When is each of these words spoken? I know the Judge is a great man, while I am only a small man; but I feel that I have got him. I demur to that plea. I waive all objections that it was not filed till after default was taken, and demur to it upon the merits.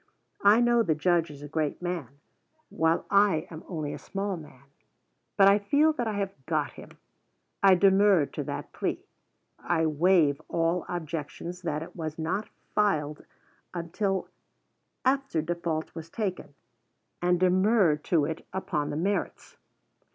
I 0.43 0.61
know 0.61 0.81
the 0.81 0.95
Judge 0.95 1.29
is 1.29 1.43
a 1.43 1.47
great 1.47 1.79
man, 1.79 2.07
while 2.69 3.05
I 3.11 3.45
am 3.51 3.63
only 3.67 3.93
a 3.93 3.99
small 3.99 4.35
man; 4.35 4.63
but 5.37 5.47
I 5.47 5.59
feel 5.59 5.93
that 5.93 6.07
I 6.07 6.13
have 6.13 6.33
got 6.47 6.71
him. 6.71 6.97
I 7.61 7.75
demur 7.75 8.25
to 8.25 8.43
that 8.45 8.73
plea. 8.73 9.05
I 9.59 9.85
waive 9.85 10.41
all 10.47 10.87
objections 10.89 11.61
that 11.61 11.83
it 11.83 11.95
was 11.95 12.17
not 12.17 12.49
filed 12.73 13.23
till 13.91 14.27
after 15.05 15.39
default 15.39 15.93
was 15.93 16.09
taken, 16.09 16.55
and 17.21 17.39
demur 17.39 17.95
to 17.97 18.25
it 18.25 18.43
upon 18.51 18.89
the 18.89 18.97
merits. 18.97 19.55